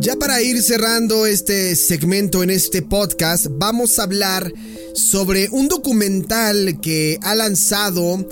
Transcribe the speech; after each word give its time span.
Ya 0.00 0.16
para 0.16 0.40
ir 0.40 0.62
cerrando 0.62 1.26
este 1.26 1.74
segmento 1.74 2.42
en 2.42 2.50
este 2.50 2.82
podcast, 2.82 3.46
vamos 3.50 3.98
a 3.98 4.04
hablar 4.04 4.52
sobre 4.94 5.48
un 5.50 5.68
documental 5.68 6.80
que 6.80 7.18
ha 7.22 7.34
lanzado 7.34 8.26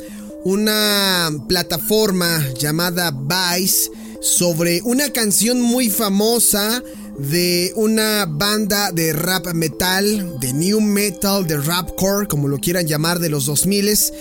una 0.44 1.30
plataforma 1.48 2.46
llamada 2.58 3.10
Vice 3.10 3.90
sobre 4.20 4.80
una 4.82 5.10
canción 5.10 5.60
muy 5.60 5.90
famosa 5.90 6.82
de 7.18 7.72
una 7.76 8.26
banda 8.28 8.92
de 8.92 9.12
rap 9.12 9.52
metal, 9.54 10.38
de 10.40 10.52
new 10.52 10.80
metal, 10.80 11.46
de 11.46 11.56
rapcore, 11.56 12.26
como 12.28 12.48
lo 12.48 12.58
quieran 12.58 12.86
llamar, 12.86 13.18
de 13.18 13.30
los 13.30 13.46
2000 13.46 14.12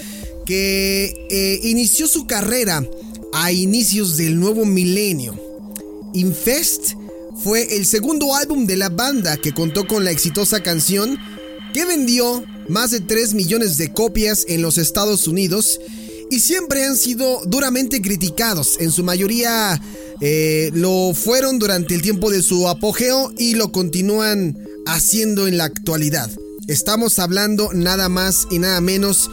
que 0.45 1.13
eh, 1.29 1.59
inició 1.63 2.07
su 2.07 2.27
carrera 2.27 2.83
a 3.33 3.51
inicios 3.51 4.17
del 4.17 4.39
nuevo 4.39 4.65
milenio. 4.65 5.39
Infest 6.13 6.93
fue 7.43 7.75
el 7.75 7.85
segundo 7.85 8.35
álbum 8.35 8.65
de 8.65 8.77
la 8.77 8.89
banda 8.89 9.37
que 9.37 9.53
contó 9.53 9.87
con 9.87 10.03
la 10.03 10.11
exitosa 10.11 10.61
canción 10.61 11.17
que 11.73 11.85
vendió 11.85 12.43
más 12.69 12.91
de 12.91 12.99
3 12.99 13.33
millones 13.33 13.77
de 13.77 13.91
copias 13.91 14.45
en 14.47 14.61
los 14.61 14.77
Estados 14.77 15.27
Unidos 15.27 15.79
y 16.29 16.39
siempre 16.39 16.85
han 16.85 16.95
sido 16.95 17.41
duramente 17.45 18.01
criticados. 18.01 18.77
En 18.79 18.91
su 18.91 19.03
mayoría 19.03 19.81
eh, 20.21 20.71
lo 20.73 21.13
fueron 21.13 21.59
durante 21.59 21.95
el 21.95 22.01
tiempo 22.01 22.29
de 22.29 22.41
su 22.41 22.67
apogeo 22.67 23.31
y 23.37 23.55
lo 23.55 23.71
continúan 23.71 24.57
haciendo 24.85 25.47
en 25.47 25.57
la 25.57 25.65
actualidad. 25.65 26.29
Estamos 26.67 27.19
hablando 27.19 27.71
nada 27.73 28.07
más 28.09 28.47
y 28.49 28.59
nada 28.59 28.79
menos 28.79 29.29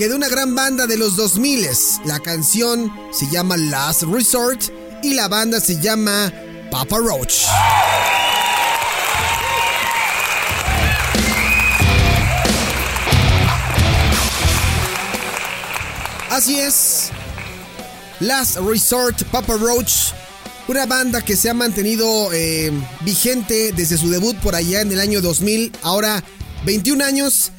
que 0.00 0.08
de 0.08 0.14
una 0.14 0.30
gran 0.30 0.54
banda 0.54 0.86
de 0.86 0.96
los 0.96 1.14
2000. 1.14 1.68
La 2.06 2.20
canción 2.20 2.90
se 3.12 3.28
llama 3.28 3.58
Last 3.58 4.04
Resort 4.04 4.62
y 5.02 5.12
la 5.12 5.28
banda 5.28 5.60
se 5.60 5.78
llama 5.78 6.32
Papa 6.70 6.96
Roach. 6.96 7.44
Así 16.30 16.58
es. 16.58 17.10
Last 18.20 18.56
Resort, 18.56 19.22
Papa 19.24 19.58
Roach, 19.58 20.14
una 20.66 20.86
banda 20.86 21.20
que 21.20 21.36
se 21.36 21.50
ha 21.50 21.54
mantenido 21.54 22.32
eh, 22.32 22.72
vigente 23.02 23.72
desde 23.72 23.98
su 23.98 24.08
debut 24.08 24.34
por 24.38 24.54
allá 24.54 24.80
en 24.80 24.92
el 24.92 25.00
año 25.00 25.20
2000. 25.20 25.72
Ahora, 25.82 26.24
21 26.64 27.04
años 27.04 27.52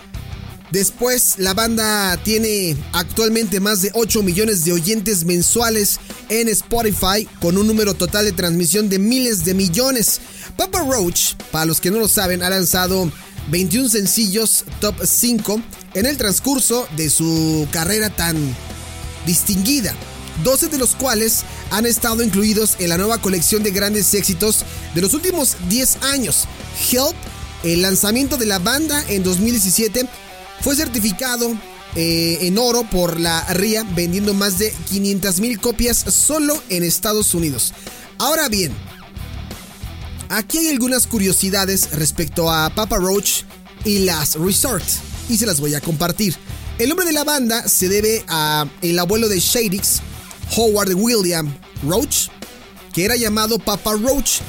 después, 0.72 1.36
la 1.38 1.54
banda 1.54 2.18
tiene 2.24 2.76
actualmente 2.94 3.60
más 3.60 3.82
de 3.82 3.92
8 3.94 4.24
millones 4.24 4.66
de 4.66 4.74
oyentes 4.74 5.26
mensuales 5.26 6.00
en 6.30 6.48
Spotify, 6.50 7.28
con 7.40 7.58
un 7.58 7.68
número 7.68 7.94
total 7.94 8.26
de 8.26 8.32
transmisión 8.32 8.90
de 8.90 9.00
miles 9.00 9.46
de 9.46 9.54
millones. 9.54 10.20
Papa 10.58 10.82
Roach, 10.82 11.36
para 11.52 11.66
los 11.66 11.80
que 11.80 11.92
no 11.92 12.00
lo 12.00 12.08
saben, 12.08 12.44
ha 12.44 12.50
lanzado 12.50 13.12
21 13.50 13.90
sencillos 13.90 14.66
top 14.80 14.96
5 15.04 15.62
en 15.94 16.06
el 16.06 16.18
transcurso 16.18 16.88
de 16.96 17.10
su 17.10 17.68
carrera 17.72 18.10
tan 18.10 18.38
distinguida, 19.26 19.94
12 20.44 20.68
de 20.68 20.78
los 20.78 20.96
cuales 20.96 21.44
han 21.70 21.86
estado 21.86 22.24
incluidos 22.24 22.76
en 22.80 22.90
la 22.90 22.98
nueva 22.98 23.20
colección 23.20 23.64
de 23.64 23.72
grandes 23.72 24.14
éxitos 24.14 24.66
de 24.96 25.02
los 25.02 25.14
últimos 25.14 25.58
10 25.70 26.04
años. 26.04 26.48
Help, 26.92 27.16
el 27.64 27.82
lanzamiento 27.82 28.38
de 28.38 28.46
la 28.46 28.60
banda 28.60 29.04
en 29.10 29.24
2017, 29.24 30.08
fue 30.62 30.76
certificado 30.76 31.52
eh, 31.96 32.40
en 32.42 32.58
oro 32.58 32.84
por 32.90 33.20
la 33.20 33.44
RIA, 33.54 33.84
vendiendo 33.96 34.34
más 34.34 34.58
de 34.60 34.72
500 34.90 35.40
mil 35.40 35.60
copias 35.60 35.98
solo 35.98 36.62
en 36.70 36.84
Estados 36.84 37.34
Unidos. 37.34 37.74
Ahora 38.18 38.48
bien, 38.48 38.72
aquí 40.30 40.60
hay 40.60 40.70
algunas 40.70 41.08
curiosidades 41.08 41.92
respecto 41.92 42.50
a 42.50 42.70
Papa 42.70 42.98
Roach 42.98 43.44
y 43.84 44.00
Last 44.00 44.36
Resort, 44.36 44.86
y 45.30 45.38
se 45.38 45.46
las 45.46 45.60
voy 45.60 45.74
a 45.74 45.82
compartir. 45.82 46.36
El 46.78 46.90
nombre 46.90 47.06
de 47.06 47.14
la 47.14 47.24
banda 47.24 47.68
se 47.68 47.90
debe 47.90 48.24
a 48.28 48.68
el 48.82 48.98
abuelo 48.98 49.28
de 49.28 49.40
Shadix, 49.40 50.02
Howard 50.56 50.94
William 50.96 51.54
Roach, 51.84 52.30
que 52.94 53.06
era 53.06 53.16
llamado 53.16 53.60
Papa 53.60 53.94
Roach 53.94 54.40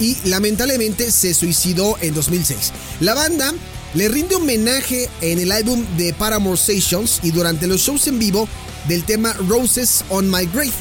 y 0.00 0.16
lamentablemente 0.24 1.10
se 1.10 1.34
suicidó 1.34 1.96
en 2.00 2.14
2006. 2.14 2.72
La 3.00 3.14
banda 3.14 3.52
le 3.94 4.08
rinde 4.08 4.34
homenaje 4.34 5.08
en 5.20 5.38
el 5.38 5.52
álbum 5.52 5.84
de 5.96 6.12
Paramore 6.12 6.56
Sessions 6.56 7.20
y 7.22 7.30
durante 7.30 7.66
los 7.66 7.80
shows 7.80 8.06
en 8.06 8.18
vivo 8.18 8.48
del 8.88 9.04
tema 9.04 9.32
Roses 9.48 10.04
on 10.08 10.30
My 10.30 10.46
Grave. 10.46 10.72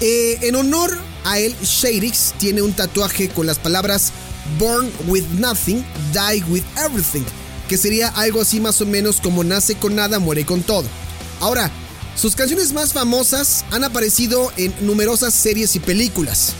Eh, 0.00 0.38
en 0.42 0.56
honor 0.56 0.98
a 1.24 1.38
él, 1.38 1.54
Shadix 1.62 2.34
tiene 2.38 2.62
un 2.62 2.72
tatuaje 2.72 3.28
con 3.28 3.46
las 3.46 3.58
palabras 3.58 4.12
Born 4.58 4.90
with 5.06 5.24
Nothing, 5.38 5.84
Die 6.12 6.44
with 6.48 6.64
Everything 6.78 7.24
que 7.68 7.76
sería 7.76 8.08
algo 8.08 8.40
así 8.40 8.60
más 8.60 8.80
o 8.80 8.86
menos 8.86 9.20
como 9.20 9.44
nace 9.44 9.74
con 9.74 9.94
nada, 9.94 10.18
muere 10.18 10.44
con 10.44 10.62
todo. 10.62 10.84
Ahora, 11.40 11.70
sus 12.16 12.34
canciones 12.34 12.72
más 12.72 12.92
famosas 12.92 13.64
han 13.70 13.84
aparecido 13.84 14.52
en 14.56 14.74
numerosas 14.80 15.34
series 15.34 15.74
y 15.76 15.80
películas. 15.80 16.52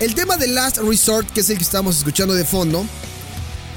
El 0.00 0.14
tema 0.14 0.36
de 0.36 0.46
Last 0.46 0.78
Resort, 0.78 1.28
que 1.32 1.40
es 1.40 1.50
el 1.50 1.56
que 1.58 1.64
estamos 1.64 1.98
escuchando 1.98 2.34
de 2.34 2.44
fondo, 2.44 2.86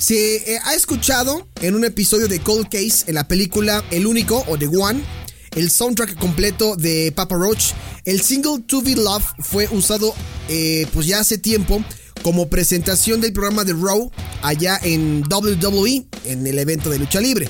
se 0.01 0.55
eh, 0.55 0.59
ha 0.63 0.73
escuchado 0.73 1.47
en 1.61 1.75
un 1.75 1.85
episodio 1.85 2.27
de 2.27 2.39
Cold 2.39 2.69
Case 2.69 3.05
en 3.05 3.13
la 3.13 3.27
película 3.27 3.83
El 3.91 4.07
Único 4.07 4.43
o 4.47 4.57
The 4.57 4.65
One, 4.65 5.03
el 5.55 5.69
soundtrack 5.69 6.17
completo 6.17 6.75
de 6.75 7.11
Papa 7.15 7.35
Roach. 7.35 7.73
El 8.03 8.19
single 8.19 8.63
To 8.65 8.81
Be 8.81 8.95
Love 8.95 9.23
fue 9.37 9.67
usado 9.71 10.15
eh, 10.49 10.87
pues 10.91 11.05
ya 11.05 11.19
hace 11.19 11.37
tiempo 11.37 11.85
como 12.23 12.49
presentación 12.49 13.21
del 13.21 13.31
programa 13.31 13.63
de 13.63 13.73
Raw 13.73 14.11
allá 14.41 14.79
en 14.81 15.23
WWE, 15.29 16.07
en 16.25 16.47
el 16.47 16.57
evento 16.57 16.89
de 16.89 16.97
lucha 16.97 17.21
libre. 17.21 17.47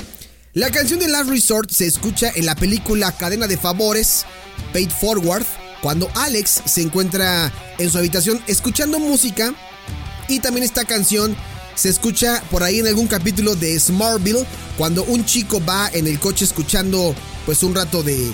La 0.54 0.72
canción 0.72 1.00
de 1.00 1.08
Last 1.08 1.30
Resort 1.30 1.72
se 1.72 1.88
escucha 1.88 2.34
en 2.36 2.46
la 2.46 2.56
película 2.56 3.16
Cadena 3.16 3.48
de 3.48 3.56
Favores, 3.56 4.26
Paid 4.74 4.90
Forward, 4.90 5.46
cuando 5.82 6.12
Alex 6.16 6.64
se 6.66 6.82
encuentra 6.82 7.50
en 7.78 7.90
su 7.90 7.98
habitación 7.98 8.42
escuchando 8.48 9.00
música. 9.00 9.56
Y 10.28 10.40
también 10.40 10.64
esta 10.64 10.86
canción 10.86 11.36
se 11.76 11.90
escucha 11.90 12.44
por 12.52 12.64
ahí 12.64 12.80
en 12.80 12.88
algún 12.88 13.08
capítulo 13.08 13.56
de 13.56 13.80
Smartville, 13.80 14.46
cuando 14.78 15.04
un 15.04 15.26
chico 15.26 15.64
va 15.64 15.90
en 15.94 16.08
el 16.08 16.20
coche 16.20 16.46
escuchando 16.46 17.16
pues 17.46 17.64
un 17.64 17.74
rato 17.76 18.04
de, 18.04 18.34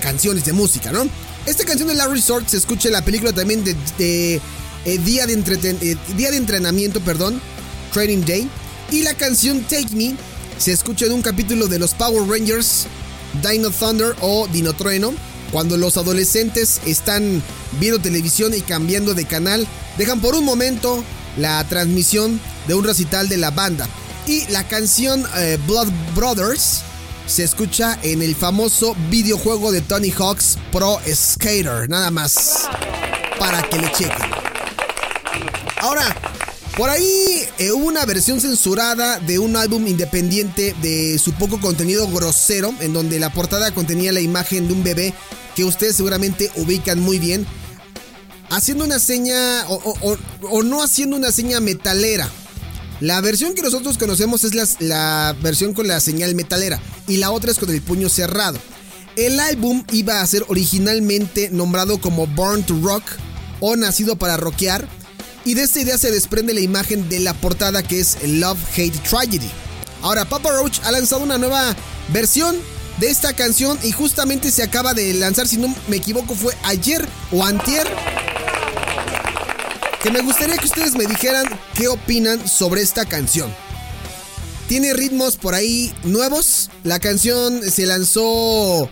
canciones 0.00 0.44
de 0.44 0.52
música, 0.52 0.92
¿no? 0.92 1.06
Esta 1.46 1.64
canción 1.64 1.88
de 1.88 1.94
Last 1.94 2.10
Resort 2.10 2.48
se 2.48 2.56
escucha 2.56 2.88
en 2.88 2.94
la 2.94 3.04
película 3.04 3.32
también 3.32 3.62
de 3.64 4.40
eh, 4.84 4.98
día, 4.98 5.26
de 5.26 5.34
eh, 5.34 5.96
día 6.16 6.30
de 6.30 6.36
entrenamiento, 6.36 7.00
perdón, 7.00 7.40
Training 7.92 8.24
Day. 8.24 8.48
Y 8.90 9.02
la 9.02 9.14
canción 9.14 9.62
Take 9.62 9.94
Me 9.94 10.14
se 10.58 10.72
escucha 10.72 11.06
en 11.06 11.12
un 11.12 11.22
capítulo 11.22 11.68
de 11.68 11.78
los 11.78 11.94
Power 11.94 12.28
Rangers, 12.28 12.86
Dino 13.42 13.70
Thunder 13.70 14.14
o 14.20 14.46
Dino 14.48 14.74
Trueno. 14.74 15.14
Cuando 15.50 15.76
los 15.76 15.96
adolescentes 15.96 16.80
están 16.84 17.42
viendo 17.78 17.98
televisión 17.98 18.52
y 18.54 18.60
cambiando 18.60 19.14
de 19.14 19.24
canal, 19.24 19.66
dejan 19.96 20.20
por 20.20 20.34
un 20.34 20.44
momento 20.44 21.02
la 21.36 21.66
transmisión 21.68 22.40
de 22.66 22.74
un 22.74 22.84
recital 22.84 23.28
de 23.28 23.36
la 23.36 23.50
banda. 23.50 23.88
Y 24.26 24.46
la 24.48 24.66
canción 24.66 25.24
eh, 25.36 25.58
Blood 25.66 25.88
Brothers 26.14 26.82
se 27.26 27.44
escucha 27.44 27.98
en 28.02 28.22
el 28.22 28.34
famoso 28.34 28.96
videojuego 29.10 29.72
de 29.72 29.80
Tony 29.80 30.10
Hawk's 30.10 30.58
Pro 30.72 30.98
Skater. 31.06 31.88
Nada 31.88 32.10
más 32.10 32.68
para 33.38 33.62
que 33.62 33.78
le 33.78 33.90
chequen. 33.92 34.30
Ahora, 35.80 36.16
por 36.76 36.90
ahí 36.90 37.46
eh, 37.58 37.70
hubo 37.72 37.86
una 37.86 38.04
versión 38.04 38.40
censurada 38.40 39.20
de 39.20 39.38
un 39.38 39.56
álbum 39.56 39.86
independiente 39.86 40.74
de 40.82 41.18
su 41.18 41.32
poco 41.32 41.60
contenido 41.60 42.08
grosero, 42.08 42.74
en 42.80 42.92
donde 42.92 43.20
la 43.20 43.30
portada 43.32 43.72
contenía 43.72 44.10
la 44.10 44.20
imagen 44.20 44.66
de 44.66 44.74
un 44.74 44.82
bebé 44.82 45.14
que 45.54 45.64
ustedes 45.64 45.94
seguramente 45.94 46.50
ubican 46.56 46.98
muy 46.98 47.18
bien, 47.20 47.46
haciendo 48.50 48.84
una 48.84 48.98
seña 48.98 49.64
o, 49.68 50.62
no 50.64 50.82
haciendo 50.82 51.16
una 51.16 51.30
seña 51.30 51.60
metalera. 51.60 52.28
La 53.00 53.20
versión 53.20 53.54
que 53.54 53.62
nosotros 53.62 53.98
conocemos 53.98 54.44
es 54.44 54.54
la, 54.80 55.36
versión 55.42 55.74
con 55.74 55.88
la 55.88 56.00
señal 56.00 56.34
metalera 56.34 56.80
y 57.08 57.16
la 57.16 57.30
otra 57.30 57.50
es 57.50 57.58
con 57.58 57.70
el 57.70 57.82
puño 57.82 58.08
cerrado. 58.08 58.58
El 59.16 59.40
álbum 59.40 59.84
iba 59.92 60.20
a 60.20 60.26
ser 60.26 60.44
originalmente 60.48 61.50
nombrado 61.50 62.00
como 62.00 62.26
Born 62.26 62.64
to 62.64 62.78
Rock 62.82 63.04
o 63.60 63.76
Nacido 63.76 64.16
para 64.16 64.36
Rockear 64.36 64.88
y 65.44 65.54
de 65.54 65.62
esta 65.62 65.80
idea 65.80 65.98
se 65.98 66.10
desprende 66.10 66.54
la 66.54 66.60
imagen 66.60 67.08
de 67.08 67.20
la 67.20 67.34
portada 67.34 67.82
que 67.82 68.00
es 68.00 68.16
Love 68.24 68.58
Hate 68.76 68.98
Tragedy. 69.08 69.50
Ahora, 70.02 70.24
Papa 70.24 70.50
Roach 70.50 70.80
ha 70.84 70.90
lanzado 70.90 71.22
una 71.22 71.38
nueva 71.38 71.74
versión 72.12 72.56
de 72.98 73.08
esta 73.08 73.32
canción 73.32 73.78
y 73.82 73.92
justamente 73.92 74.50
se 74.50 74.62
acaba 74.62 74.94
de 74.94 75.14
lanzar, 75.14 75.48
si 75.48 75.56
no 75.56 75.74
me 75.88 75.96
equivoco, 75.96 76.34
fue 76.34 76.54
ayer 76.64 77.06
o 77.32 77.44
antier. 77.44 77.86
Que 80.04 80.10
me 80.10 80.20
gustaría 80.20 80.56
que 80.58 80.66
ustedes 80.66 80.94
me 80.94 81.06
dijeran 81.06 81.46
qué 81.74 81.88
opinan 81.88 82.46
sobre 82.46 82.82
esta 82.82 83.06
canción. 83.06 83.52
Tiene 84.68 84.94
ritmos 84.94 85.36
por 85.36 85.54
ahí 85.54 85.92
nuevos. 86.04 86.70
La 86.84 87.00
canción 87.00 87.62
se 87.68 87.86
lanzó 87.86 88.88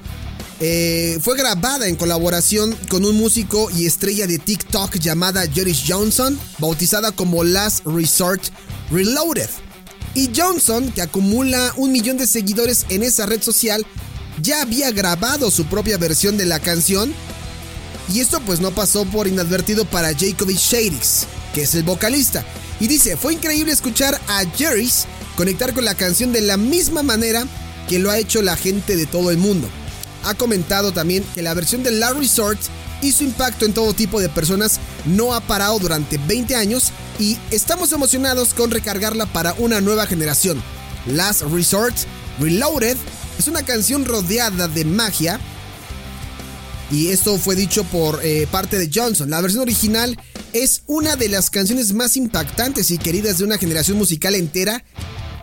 eh, 0.65 1.19
fue 1.21 1.37
grabada 1.37 1.89
en 1.89 1.97
colaboración 1.97 2.77
con 2.89 3.05
un 3.05 3.17
músico 3.17 3.69
y 3.77 3.85
estrella 3.85 4.29
de 4.29 4.39
TikTok 4.39 4.95
llamada 4.95 5.45
Jerry 5.53 5.77
Johnson, 5.87 6.39
bautizada 6.59 7.11
como 7.11 7.43
Last 7.43 7.85
Resort 7.85 8.45
Reloaded. 8.93 9.51
Y 10.15 10.31
Johnson, 10.35 10.93
que 10.93 11.03
acumula 11.03 11.75
un 11.77 11.91
millón 11.91 12.17
de 12.17 12.29
seguidores 12.29 12.87
en 12.91 13.03
esa 13.03 13.27
red 13.27 13.43
social, 13.43 13.85
ya 14.41 14.63
había 14.63 14.93
grabado 14.93 15.51
su 15.51 15.65
propia 15.67 15.99
versión 15.99 16.37
de 16.37 16.47
la 16.47 16.61
canción. 16.61 17.13
Y 18.13 18.21
esto 18.21 18.41
pues 18.41 18.61
no 18.61 18.73
pasó 18.73 19.05
por 19.07 19.27
inadvertido 19.27 19.85
para 19.85 20.13
Jacoby 20.13 20.55
Shadix, 20.55 21.27
que 21.55 21.63
es 21.63 21.75
el 21.75 21.83
vocalista. 21.83 22.45
Y 22.81 22.87
dice, 22.87 23.17
fue 23.17 23.35
increíble 23.35 23.73
escuchar 23.73 24.21
a 24.29 24.45
Jerry 24.57 24.91
conectar 25.37 25.73
con 25.73 25.85
la 25.85 25.95
canción 25.95 26.33
de 26.33 26.43
la 26.43 26.57
misma 26.57 27.03
manera 27.03 27.45
que 27.89 27.99
lo 27.99 28.11
ha 28.11 28.19
hecho 28.19 28.43
la 28.43 28.57
gente 28.57 28.97
de 28.97 29.07
todo 29.07 29.31
el 29.31 29.39
mundo 29.39 29.69
ha 30.25 30.35
comentado 30.35 30.93
también 30.93 31.25
que 31.35 31.43
la 31.43 31.55
versión 31.55 31.83
de 31.83 31.91
Last 31.91 32.17
Resort 32.17 32.61
y 33.01 33.13
su 33.13 33.25
impacto 33.25 33.65
en 33.65 33.73
todo 33.73 33.93
tipo 33.95 34.21
de 34.21 34.29
personas 34.29 34.79
no 35.05 35.35
ha 35.35 35.41
parado 35.41 35.79
durante 35.79 36.19
20 36.19 36.55
años 36.55 36.93
y 37.19 37.37
estamos 37.51 37.93
emocionados 37.93 38.55
con 38.55 38.71
recargarla 38.71 39.27
para 39.27 39.55
una 39.55 39.81
nueva 39.81 40.07
generación. 40.07 40.63
Last 41.07 41.43
Resort 41.43 41.97
Reloaded 42.39 42.97
es 43.39 43.49
una 43.49 43.65
canción 43.65 44.05
rodeada 44.05 44.69
de 44.69 44.85
magia 44.85 45.41
y 46.93 47.09
esto 47.09 47.39
fue 47.39 47.57
dicho 47.57 47.85
por 47.85 48.21
eh, 48.23 48.47
parte 48.51 48.79
de 48.79 48.91
Johnson. 48.93 49.31
La 49.31 49.41
versión 49.41 49.63
original 49.63 50.19
es 50.53 50.83
una 50.87 51.17
de 51.17 51.31
las 51.31 51.49
canciones 51.49 51.95
más 51.95 52.19
impactantes 52.19 52.91
y 52.91 52.99
queridas 52.99 53.39
de 53.39 53.45
una 53.45 53.57
generación 53.57 53.97
musical 53.97 54.35
entera 54.35 54.85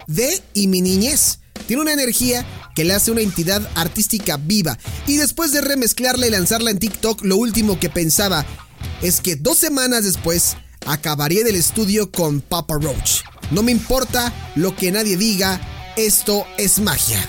de 0.05 0.41
y 0.53 0.67
mi 0.67 0.81
niñez. 0.81 1.39
Tiene 1.65 1.81
una 1.81 1.93
energía 1.93 2.45
que 2.75 2.85
le 2.85 2.93
hace 2.93 3.11
una 3.11 3.21
entidad 3.21 3.67
artística 3.73 4.37
viva. 4.37 4.77
Y 5.07 5.17
después 5.17 5.51
de 5.51 5.61
remezclarla 5.61 6.27
y 6.27 6.29
lanzarla 6.29 6.69
en 6.69 6.77
TikTok, 6.77 7.25
lo 7.25 7.37
último 7.37 7.79
que 7.79 7.89
pensaba 7.89 8.45
es 9.01 9.19
que 9.19 9.35
dos 9.35 9.57
semanas 9.57 10.03
después 10.03 10.55
acabaría 10.85 11.43
del 11.43 11.55
estudio 11.55 12.11
con 12.11 12.41
Papa 12.41 12.75
Roach. 12.79 13.21
No 13.49 13.63
me 13.63 13.71
importa 13.71 14.31
lo 14.55 14.75
que 14.75 14.91
nadie 14.91 15.17
diga, 15.17 15.59
esto 15.97 16.45
es 16.57 16.79
magia. 16.79 17.19